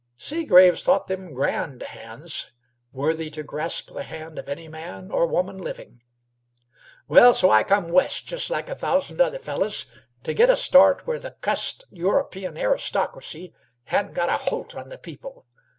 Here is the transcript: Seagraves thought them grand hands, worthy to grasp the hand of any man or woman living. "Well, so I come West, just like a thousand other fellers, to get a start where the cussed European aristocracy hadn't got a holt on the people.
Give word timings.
Seagraves 0.17 0.81
thought 0.83 1.05
them 1.05 1.31
grand 1.31 1.83
hands, 1.83 2.49
worthy 2.91 3.29
to 3.29 3.43
grasp 3.43 3.93
the 3.93 4.01
hand 4.01 4.39
of 4.39 4.49
any 4.49 4.67
man 4.67 5.11
or 5.11 5.27
woman 5.27 5.59
living. 5.59 6.01
"Well, 7.07 7.35
so 7.35 7.51
I 7.51 7.61
come 7.61 7.87
West, 7.89 8.25
just 8.25 8.49
like 8.49 8.67
a 8.67 8.73
thousand 8.73 9.21
other 9.21 9.37
fellers, 9.37 9.85
to 10.23 10.33
get 10.33 10.49
a 10.49 10.55
start 10.57 11.05
where 11.05 11.19
the 11.19 11.35
cussed 11.41 11.83
European 11.91 12.57
aristocracy 12.57 13.53
hadn't 13.83 14.15
got 14.15 14.29
a 14.29 14.37
holt 14.37 14.73
on 14.75 14.89
the 14.89 14.97
people. 14.97 15.45